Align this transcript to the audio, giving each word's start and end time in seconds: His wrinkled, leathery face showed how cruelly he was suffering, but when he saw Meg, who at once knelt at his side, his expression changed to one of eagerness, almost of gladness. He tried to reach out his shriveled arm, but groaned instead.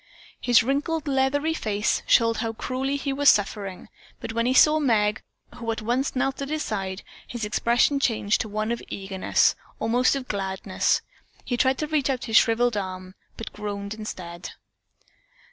His 0.39 0.63
wrinkled, 0.63 1.07
leathery 1.07 1.53
face 1.53 2.01
showed 2.07 2.37
how 2.37 2.53
cruelly 2.53 2.95
he 2.95 3.13
was 3.13 3.29
suffering, 3.29 3.87
but 4.19 4.33
when 4.33 4.47
he 4.47 4.53
saw 4.55 4.79
Meg, 4.79 5.21
who 5.57 5.71
at 5.71 5.83
once 5.83 6.15
knelt 6.15 6.41
at 6.41 6.49
his 6.49 6.63
side, 6.63 7.03
his 7.27 7.45
expression 7.45 7.99
changed 7.99 8.41
to 8.41 8.49
one 8.49 8.71
of 8.71 8.81
eagerness, 8.87 9.53
almost 9.79 10.15
of 10.15 10.27
gladness. 10.27 11.03
He 11.45 11.55
tried 11.55 11.77
to 11.77 11.85
reach 11.87 12.09
out 12.09 12.25
his 12.25 12.35
shriveled 12.37 12.75
arm, 12.77 13.13
but 13.37 13.53
groaned 13.53 13.93
instead. 13.93 14.49